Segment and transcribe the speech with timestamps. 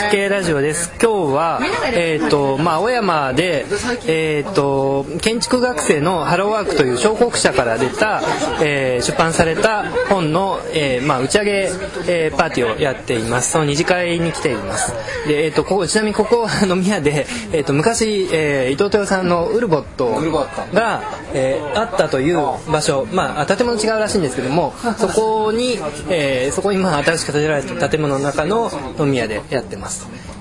[0.00, 0.92] っと、建築系ラジオです。
[1.02, 1.60] 今日は、
[1.92, 3.64] えっと、まあ、青山で、
[4.06, 8.22] えっと、建築学生のハローワークという小国社から出た、
[8.62, 11.70] えー出版された本の、えーまあ、打ち上げ、
[12.06, 13.52] えーパーティーをやっています。
[13.52, 14.92] その二次会に来ています。
[15.26, 20.06] で、えっと、ここ、ちなみにここは飲み屋で、えっと、昔、えー伊藤豊さんのウルボット
[20.74, 21.02] が、
[21.34, 22.38] えーあったという
[22.70, 25.78] 場所、まあ、建物違うらしいんですけども、そこに、
[26.10, 29.87] えーそこに、まあ、新しく建てられた建物の中の飲み屋でやってます。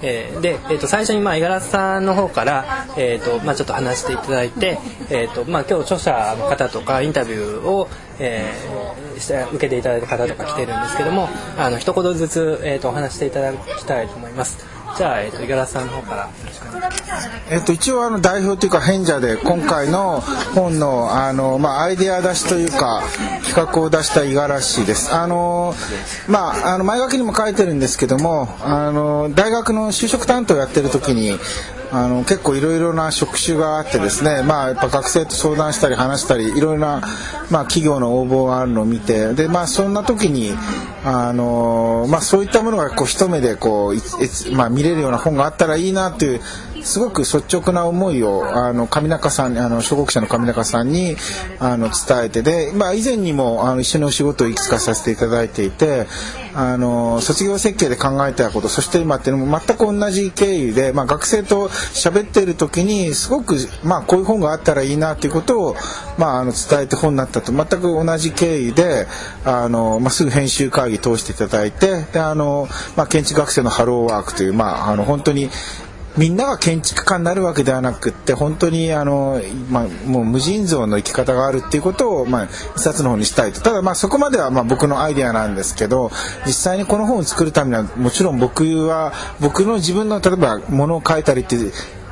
[0.01, 4.79] えーで、えー、と最初に五十嵐さんの方から、えーとまあ、ちょっと話していただいて、
[5.09, 7.89] えーとまあ、今日著者の方とかインタビューを、
[8.19, 14.76] えー受けていただいた方とか来てるんですけどもあの一言ずつ、えー、とお話していただきたいと思います。
[14.95, 16.29] じゃあ、えっ、と五十嵐さんの方から。
[17.49, 20.21] えっと、一応あの代表というか変者で今回の
[20.53, 23.01] 本のあの、まあ、アイデア出しというか
[23.45, 25.13] 企画を出した五十嵐です。
[25.13, 25.73] あの、
[26.27, 31.37] まあ、あの前書きにも書いてるんですけどもあの大学の就職担当やってる時に
[31.91, 37.01] あの結構いろいろな職種があってですね、まあ、やっぱ学生と相談したり話したりいろいろな、
[37.49, 40.51] まあ、企業の応募があるのを見てで、まあ、そんな時に
[41.05, 46.41] あの、まあ、そういったものがこう一目でこうまあ、見れるような本があったらいいなという
[46.83, 51.15] すごく率直な思いをあの上中さんあの小国社の上中さんに
[51.59, 56.07] あの伝えてで、まあ、以前にもあの一緒にお仕事をいくつかさせていただいていて
[56.53, 65.75] あの卒業設計で考えたことそして今っていうのも全く同じ経緯で、まあ、学生と喋っている時にすごく、まあ、こういう本があったらいいなということを、
[66.17, 67.51] まあ、あの伝えて本になったと。
[67.51, 69.07] 全く同じ経緯で
[69.45, 75.49] あの、まあ、すぐ編集会議通していただいてであの、まあ、建築学生のハローワークという、まあ、あの本当に
[76.17, 83.61] みんなが建築家になるわけではなくって本当にあの、まあ、もう無尽蔵の生き方があるっていうことを、まあ、一冊の方にしたいと。
[83.61, 86.11] ただまあそこまではまあ僕のアイデアなんですけど
[86.45, 91.57] 実際にこの本を作るためにはもちろん僕は僕の自分の例えばものを書いたりって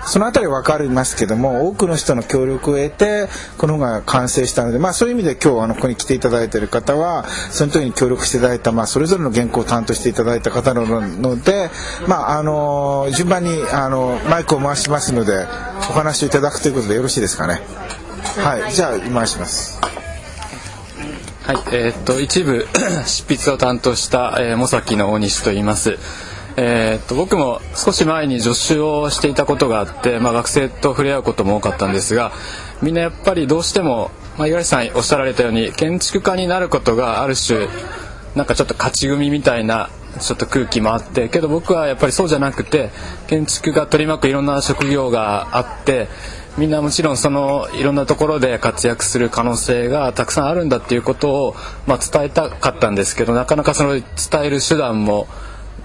[0.06, 3.28] そのあたりは分かりますけども多くの人の協力を得て
[3.58, 11.70] この本が完成したので、まあ、そういう意味で今日あのここに来ていただいている方はその時に協力していただいた、まあ、それぞれの原稿を担当していただいた方なので、
[12.08, 15.46] まあ、あの順番にあのマイクを回しますので
[15.90, 17.62] お話をいただくということでよろしいですかね。
[18.38, 19.80] はい、じゃあ回します。
[21.44, 22.68] はい、えーっと一部
[23.06, 25.98] 執筆を担当した、えー、茂崎の大西と言います。
[26.58, 32.32] えーっと僕も少し前に助手をしていたことがあって、まあ、学生と触れ合うことも多かったんですが
[32.82, 37.68] みんなやっぱりどうしても、まあ、五十嵐さんおっしゃられたように建築家になることがある種
[38.36, 39.90] なんかちょっと勝ち組みたいな
[40.20, 42.90] ちょっと空気もあってけど僕はやっぱりそうじゃなくて
[43.28, 46.08] 建築が取り巻くいろんな職業があって
[46.58, 51.56] みんなもちろんそのいろんなところで活躍する可能性がたくさんあるんだっていうことを、
[51.86, 54.04] まあ、伝えたかったんですけどなかなかその伝
[54.44, 55.28] える手段も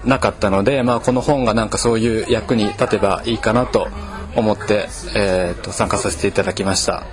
[0.05, 3.87] なかったので、まあ、この本がなんかそういう役に立てばいいかなと
[4.35, 7.03] 思って、えー、と参加させていただきました。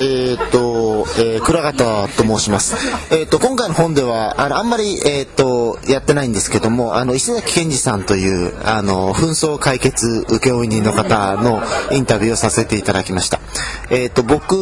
[0.00, 2.74] えーっと、えー、倉方と申します。
[3.14, 13.40] えーっと、今回の本では、あの、あんまり、えーっと、やってないんですけども、あの、石崎健二さんという、あの、紛争解決請負人の方のインタビューをさせていただきました。
[13.90, 14.52] えーっと、僕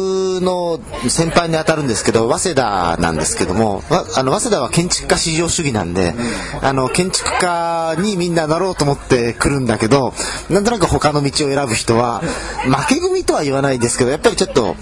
[0.41, 6.13] の先輩に当たるんですけど、早稲田なんですけども、わあの、早稲田は建築家至上主義なんで、
[6.61, 10.13] あの、建築家にみんななろうと思って来るんだけど、
[10.49, 12.21] なんとなく他の道を選ぶ人は、
[12.65, 14.75] 負け組とは言わないですけど、やっぱりちょっと、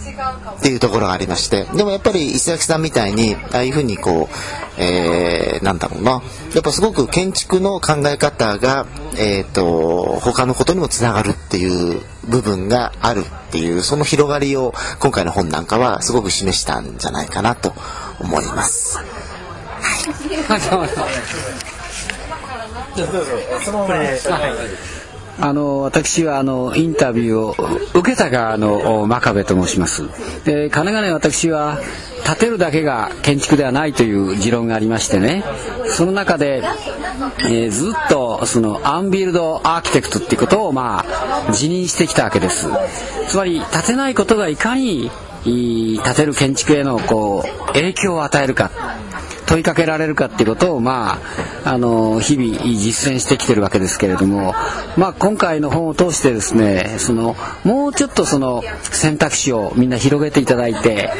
[0.61, 6.21] っていうところがありましてでもやっぱり石崎さんみたいにああいうふうにこう、えー、なんだろうな。
[6.53, 8.85] やっぱすごく建築の考え方が、
[9.17, 17.73] えー、と他のことにもつながるっていう部分があるっていうその広がりを今回の本なんかはすごく示したんじゃないかなと
[18.21, 18.97] 思います。
[25.39, 27.55] あの私はあのインタビューを
[27.93, 30.03] 受けた側の真壁と申します。
[30.45, 31.77] でかねがね私は
[32.25, 35.43] 建てるだけが建築ではないという持論がありましてね。
[35.87, 36.63] その中で、
[37.39, 42.67] えーずっとそのアンビルドアーキテクトっていうことをまあ自認してきたわけです。
[43.27, 45.09] つまり建てないことがいかに
[45.45, 48.71] いい建てる建築へのこう影響を与えるか
[49.51, 51.19] 問いかけられるかっていうことを、ま
[51.65, 54.53] あ、あの日々実践してきてるわけですけれども、
[54.97, 57.35] まあ、今回の本を通してですねその
[57.65, 61.11] もうちょっとその選択肢をみんな広げていただいて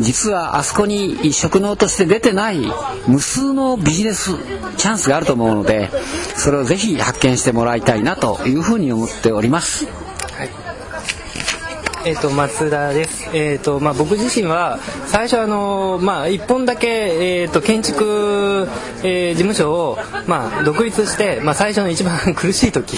[0.00, 2.60] 実はあそこに職能として出てない
[3.06, 4.32] 無数のビジネス
[4.76, 5.90] チャンスがあると思うので
[6.36, 9.86] それをぜひ発見してもらいたいなというふうに思っております。
[12.06, 13.30] えっと松田です。
[13.32, 16.86] えっとまあ僕自身は最初あのまあ一本だけ
[17.42, 18.68] えっと建築、
[19.02, 22.96] えー、事務所を、まあ、独立して、まあ、最初の一番 苦しい時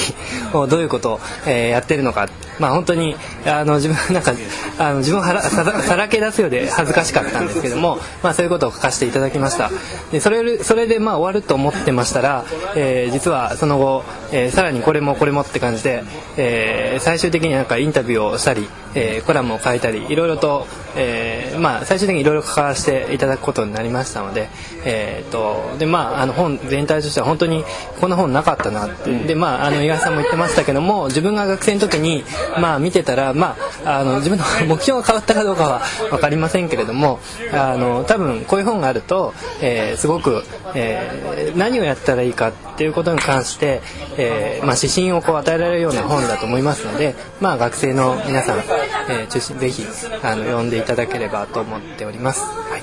[0.53, 4.33] をどういうことを、えー、やってるのか、まあ、本当にあの自分なんか
[4.79, 9.71] あの自分をささらけ出すようで恥ずかしかったんですけども、まあ、そういうことを書かせていただきました
[10.11, 12.45] でそれそれでまあ終わると思ってましたら、
[12.75, 16.03] えー、実はその後、えー、さらにこれもこれもって感じで、
[16.37, 20.67] えー、最終的になんかインタビューをしたり、えー、コラムを書いたりいろいろと、
[20.97, 24.49] えー、まあ、最終的にいろいろ関わらせていただくことになりましたので,、
[24.85, 27.65] えーとでまあ、あの本全体としては本当に
[28.01, 32.25] こんな本なかったなってで、まあ、あの井さんも言ってましたけども自分が学生の時に、
[32.59, 37.21] まあ、見てたら、まあ、あの自分の目標が変わったかどうかは分かりませんけれども
[37.53, 40.43] あの多分こういう本があると、えー、すごく、
[40.75, 43.81] えー、何をやったらいいかってっていうことに関して、
[44.19, 49.83] えーまあ、指針をこう与えられるような本だと思いますので、まあ、学生の皆さん、えー、中心ぜひ
[50.23, 52.43] あの読んでいただければと思っております。
[52.43, 52.83] はい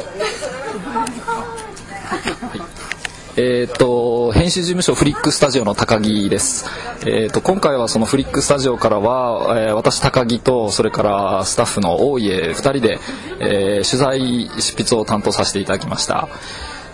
[3.35, 6.67] えっ、ー、と、編集事務所フリックスタジオの高木です。
[7.01, 12.99] えっ、ー、と、今回はそのフリックスタジオからは、えー、私高木と、それからスタッフの大家2人で、
[13.39, 16.29] え取材執筆を担当させていただきました。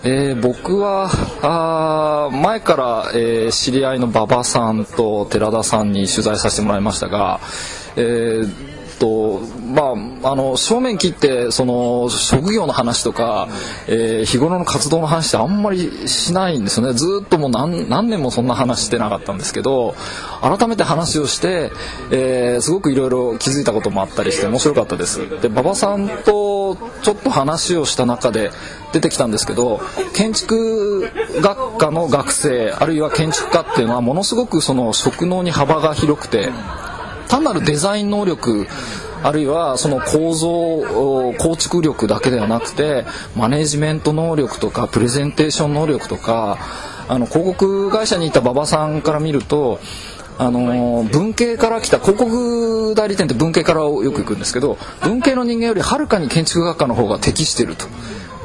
[0.02, 1.10] えー、僕は
[1.42, 7.40] あ前から、えー、知り合いの馬場さんと寺田さんに取材させてもらいましたが、
[7.96, 8.70] えー
[9.00, 13.48] とまあ、あの正面切ってその職業の話とか、
[13.88, 16.92] えー、日頃の活動の話ってあんまりしないんですよね。
[16.92, 19.94] ずっともう何何年もそんな話してなかったんですけど
[20.42, 21.72] 改めて話をして、
[22.10, 25.40] えー、すごくいろいろ気づいたこともあったりして面白かったです。
[25.40, 28.50] で馬場さんとちょっと話をした中で
[28.92, 29.80] 出てきたんですけど
[30.14, 31.10] 建築
[31.40, 36.50] 学科の学生あるいは建築家っていうのはものすごくその職能に幅が広くて
[37.28, 38.66] 単なるデザイン能力
[39.22, 43.04] あるいはその構造構築力だけではなくて
[43.36, 46.58] マネジメント能力とかプレゼンテーション能力とか
[47.08, 49.80] あの広告会社にいた馬場さんから見ると
[50.38, 57.86] あの文系から来た広告代理店って文系からよく行くんですけど文系の人間よりはるかに建築学科の方が適してると。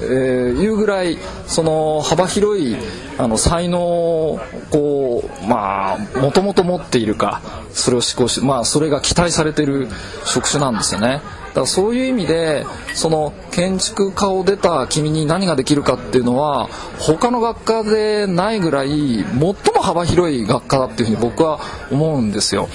[0.05, 1.17] えー、いうぐらい
[1.47, 2.77] その幅広い
[3.17, 7.41] あの才能をこうまあもともと持っているか
[7.71, 9.87] それを思考しまあそれが期待されている
[10.25, 11.21] 職種なんですよね。
[11.55, 16.67] だからそういう意味でその建築家を出た君に何ができるかっていうのは
[16.99, 21.61] 他の学科でないぐらい最も幅広い学科だっていうふうに僕は
[21.91, 22.67] 思うんですよ。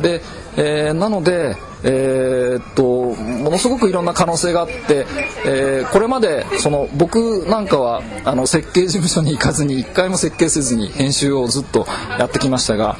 [0.00, 0.22] で、
[0.56, 5.06] えー、なのでえー、っとものすごくいろんな可能性があって、
[5.46, 11.86] えー、これまでその僕なんかはあの設計事務所に行かずに一回も設計せずに編集をずっと
[12.18, 12.96] やってきましたが、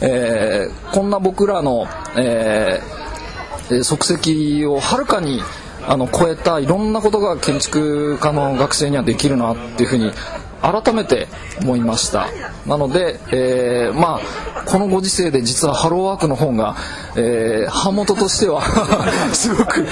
[0.00, 1.86] えー、こんな僕らの、
[2.16, 5.42] えー、足跡をはるかに
[5.86, 10.12] あの超えたいろんなことが建築家の学生にはできるなっていうふうに
[10.62, 11.28] 改めて
[11.60, 12.28] 思いました。
[12.66, 14.20] なので、えー、ま
[14.56, 16.76] あこのご時世で実はハローワークの本が、
[17.16, 18.62] えー、版元としては
[19.34, 19.84] すごく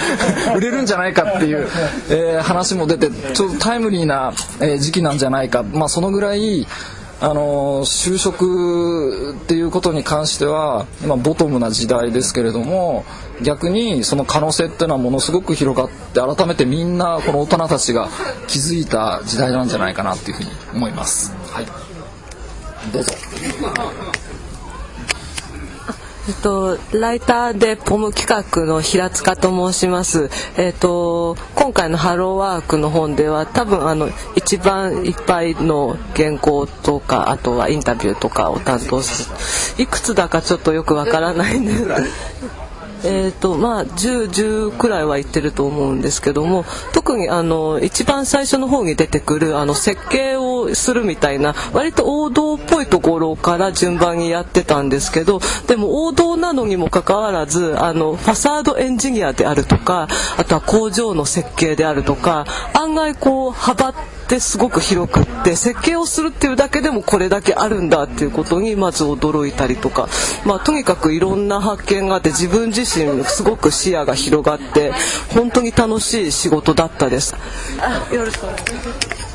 [0.55, 1.69] 売れるんじゃないかっていう、
[2.08, 6.67] えー、話も出てちょっとタイムリーな、え時期なんじゃないか、まあ、そのぐらい
[7.22, 13.05] あの就職っていうことに関しては今ボトムな時代ですけれども
[13.43, 18.08] 逆にその可能性っていうのはものすごく広がって改めてみんなこの大人たちが
[18.48, 21.34] 気づいた時代なんじゃないかなっていうふうに思います。
[21.53, 21.67] はい、
[22.93, 23.12] どうぞ
[26.31, 30.31] えっと、ライターでポム企画の平塚と申します。
[30.56, 41.75] えっと、今回のハローワークの本では多分あの一番いっぱいの原稿とかあとはインタビューとかを担当すいくつだかちょっとよくわからないんで。
[41.75, 41.84] す
[43.03, 63.94] えーとまあ、10, 10くらいは言ってると思うんですけども特にあの一番最初の方に出てくるあの設計をするみたいな割と王道っぽいところから順番にやってたんですけどでも王道なのにもかかわらずあのファサードエンジニアであるとかあとは工場の設計であるとか案外こう幅っ
[64.29, 70.08] てすごく広くって設計をするっていうだけでもこれだけあるんだっていうことにまず驚いたりとか、
[70.44, 74.93] まあ、とにかくいろんな発見があって自分自身すごく視野が広がって
[75.34, 77.34] 本当に楽しい仕事だったです。
[78.12, 78.94] よろしくお願いしま
[79.26, 79.30] す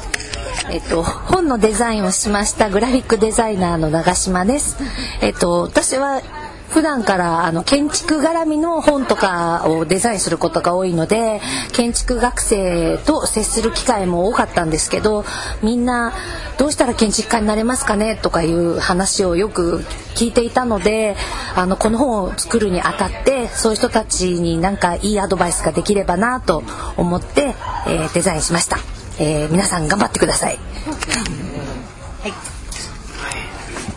[0.69, 4.77] えっと、本のデザインをしましたグラフィックデザイナーの長島です。
[5.21, 6.21] えっと、私は
[6.69, 11.39] 普段からあの建築絡みの本とかをデザインすることが多いので
[11.71, 15.23] 建築学生と接する機会も多かったんですけど
[15.63, 16.13] みんな
[16.57, 19.85] どうしたら建築家になれますかねとかいう話をよく
[20.15, 21.15] 聞いていたので
[21.55, 26.63] あのこの本を作るにあたってそういう人たちになんかいいアドバイスができればなと
[26.97, 27.55] 思って、
[27.87, 28.79] えー、デザインしました、
[29.17, 30.59] えー、皆さん頑張ってください。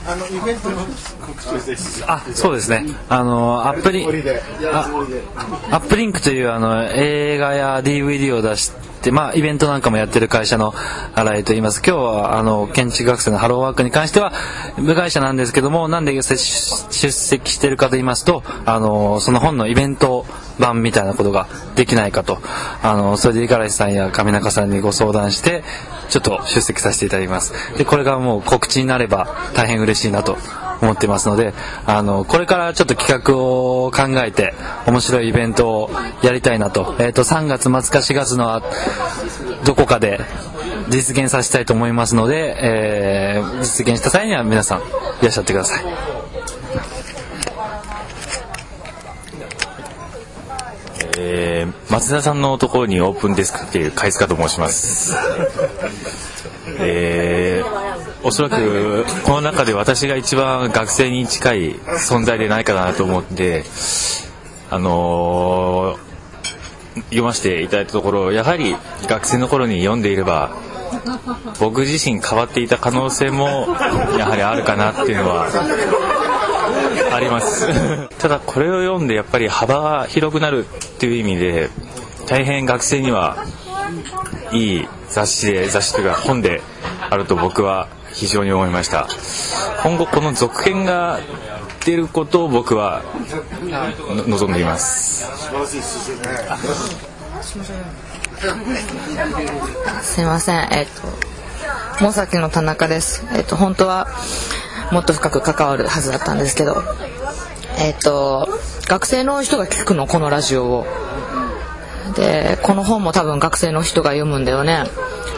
[0.07, 0.77] あのイベントの
[1.21, 2.03] 告知です。
[2.07, 2.87] あそうですね。
[3.11, 4.09] あのアップリン
[4.73, 4.89] あ
[5.71, 8.73] アップリンクというあの映画や DVD を出し
[9.03, 10.73] てまあイベントなんかもやってる会社の
[11.15, 11.83] 新井と言います。
[11.87, 14.33] 今日はあの建築学生のハローワークに関しては
[14.79, 20.25] 部外者なんですけどもなんで出席してるかと言いますとあのその本のイベント
[20.59, 22.39] 版みたいなことができないかと。
[22.83, 25.65] あのそれで五十嵐さんや上中さんにご相談して
[26.09, 27.53] ちょっと出席させていただきます。
[27.77, 30.37] でこれがもう告知になれば大変嬉しいなと
[30.81, 31.55] 思ってますので
[31.87, 34.55] あのこれからちょっと企画を考えて
[34.87, 35.91] 面白いイベントを
[36.23, 38.63] やりたいなと,、えー、と3月末か4月の
[39.65, 40.21] どこかで
[40.89, 44.83] 実現させたいと思いますので、えー、実現した際には皆さんい
[45.23, 45.85] らっしゃってください。
[51.21, 51.57] え
[51.91, 55.15] 松田さんのところにオープンデスクっていう貝塚と申します。
[56.81, 63.65] えー、おそらくこの中で私が一番学生に近い存在でないかなと思って、
[64.71, 66.09] あのー
[67.11, 68.75] 読ませていただいたところやはり
[69.07, 70.57] 学生の頃に読んでいれば
[71.61, 73.47] 僕自身変わっていた可能性も
[74.19, 75.49] やはりあるかなっていうのは
[77.13, 77.69] あります。
[78.19, 81.71] ただこれを読んでやっぱり幅が広くなるっていう意味で
[82.27, 83.37] 大変学生には
[84.53, 86.63] いい雑誌で雑誌というか本で
[87.11, 89.09] あると僕は非常に思いました。
[89.83, 91.21] 今後この続編が
[91.85, 93.03] 出ることを僕は
[94.27, 95.25] の望んでいます。
[100.03, 100.69] すいません。
[100.71, 100.87] えっ、
[101.99, 103.25] ともさきの田中です。
[103.35, 104.07] えっ、と本当は
[104.93, 106.83] もっと深く関わるはずだったんですけど
[107.79, 108.49] えっ、と
[108.87, 110.87] 学生の人が聞くのこのラジオを。
[112.17, 114.85] でこの本も多分学生の人が読むんだよね。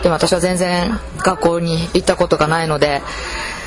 [0.03, 3.03] でも私は全然学校に行ったことがないので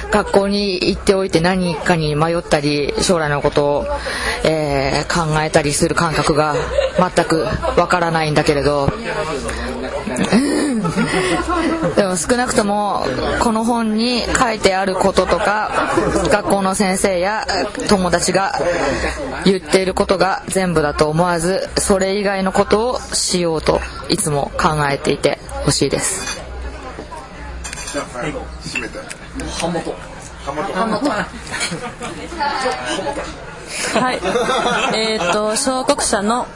[0.10, 3.86] 学校に行っておいて何かに迷ったり将来のことを、
[4.44, 6.56] えー考えたりする感覚が
[6.98, 7.46] 全く
[7.78, 8.90] わからないんだけれど
[11.96, 13.06] でも少なくとも
[13.40, 15.72] この本に書いてあることとか
[16.30, 17.46] 学校の先生や
[17.88, 18.60] 友達が
[19.46, 23.80] 言っていることが全部だと思わずそれ以外のことをしようと
[24.10, 26.42] いつも考えていてほしいです。
[34.00, 34.20] はい。
[34.96, 36.48] えっ、と小国社の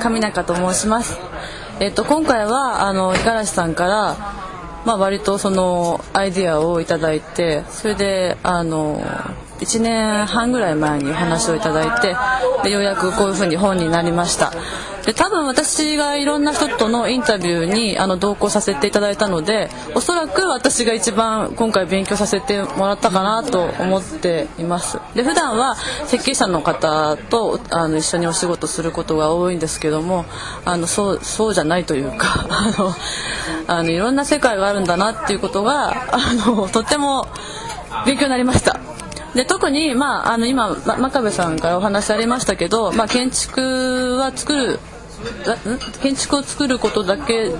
[0.00, 1.18] 上中と申します。
[1.80, 4.16] えっ、と今回はあの五十嵐さんから
[4.84, 9.00] まあ割とそのアイディアをいただいて、それであの
[9.60, 12.14] 1年半ぐらい前にお話をいただいて、
[12.64, 14.52] でようやくこういうふうに本になりました。
[15.10, 25.00] で多分私がいろんな人とのインタビューにあの同行させていただいたのでおそらく私が一番今回勉強させてもらったかなと思っています。
[25.16, 25.74] で普段は
[26.06, 30.26] 設計者の方とあの一緒にお仕事することが多いんですけども
[30.64, 32.94] あのそうそうじゃないというか あの
[33.66, 37.26] あのいろんな世界があるんだなっていうことがあのとっても
[38.06, 38.78] 勉強になりました。
[39.34, 44.78] で特に、まあ、あの今ま真壁さんからお話ありましたけど、まあ、建築は作る
[46.02, 47.50] 建築を作ることだけ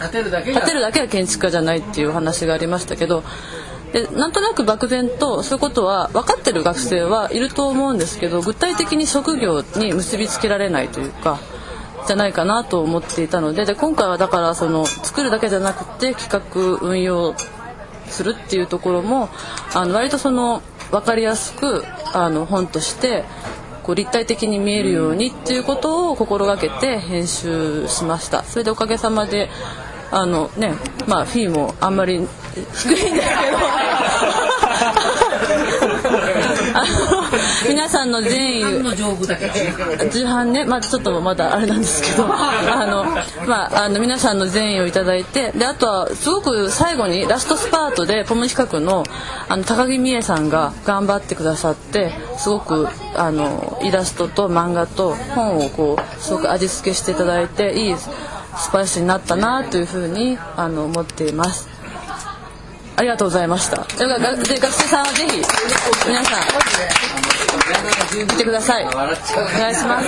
[0.00, 3.24] 建てるだけ建てるだけが建築家じゃないっていうお話がありましたけど
[3.92, 11.40] でなんとなく漠然とそういうことは分かってる学生はいると思うんですけど具体的に職業に結びつけられないというか
[12.06, 17.34] じゃないかなと思っていたのでで今回はだからその作るだけじゃなくて企画運用
[18.06, 19.28] するっていうところも
[19.74, 23.24] あの割とその分かりやすくあの本として
[23.82, 28.44] こう立体的に見えるようにっていうことを心がけて編集しました。
[28.44, 29.48] それでおかげさまで
[30.10, 30.74] あのね
[31.06, 32.28] まあフィーもあんまり低いんで
[32.74, 33.06] すけど。
[36.72, 36.88] あの
[37.68, 38.64] 皆さんの善意。
[40.10, 40.64] 重版ね。
[40.64, 42.26] まあちょっとまだあれなんですけど。
[42.30, 43.04] あの
[43.46, 45.52] まああの皆さんの善意をいただいて。
[45.52, 49.04] であとはすごく最後にラストスパートでポム企画の
[49.48, 58.10] あの高木美恵さんが頑張ってくださってすごくあのイラストと漫画と本をこうすごく味付けしていただいていいス
[58.70, 61.68] パイスになったなというふうにあの思っています。
[62.96, 63.78] ありがとうございました。
[63.98, 65.38] で学生さんはぜひ
[66.06, 67.39] 皆さん
[68.16, 68.84] 見てください。
[68.86, 70.06] お願いします。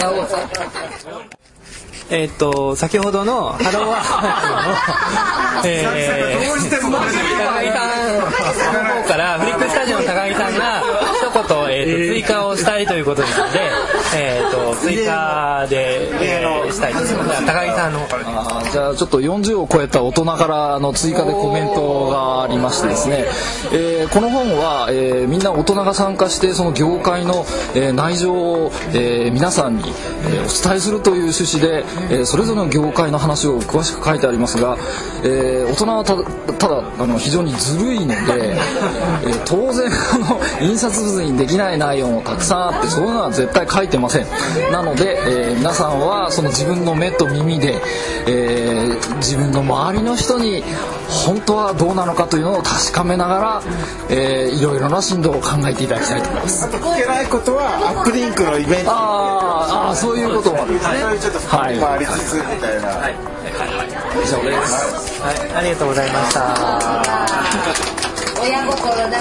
[2.11, 6.61] えーっと先ほどのハローワークの、 えー、高
[7.63, 10.83] 木さんの方からフリックスタジオの高木さんが
[11.15, 13.61] 一言、えーっと追加をしたいということなので、
[14.17, 18.01] えーっと追加で、えーしたいと高木さんの。
[18.73, 23.25] じゃあちょっと40を超えた大人からあの追加でコメントがありましてですね、
[23.73, 29.93] えーこの本は、えーみんな大人が参加してその業界の、えー内情を、えー皆さんに、
[30.27, 34.77] えーお伝えするという趣旨で、えーそれぞれの業界の話を詳しく書いてありますが、
[35.25, 36.15] えー大人はた
[36.55, 44.26] ただあの非常にずるいので、えー当然あの印刷物にできない内容もたくさんあってそういうのは絶対書いてません。
[44.71, 47.81] なので、えー皆さんはその自分の目と耳で、
[48.26, 50.62] えー自分の周りの人に
[51.09, 53.62] 本当はどうなのかというのを確かめながら、
[54.11, 56.67] えーいろいろな振動を考えていただきたいと思います。
[56.67, 58.91] 聞けないことはアップリンクのイベント。
[58.91, 60.99] あーあーそういうこともあるんですね。
[61.00, 66.11] そういうちょっと深みもありつつみたいな、以上ですはい、ありがとうござい。
[66.11, 66.43] ました。
[68.43, 69.19] 親心だね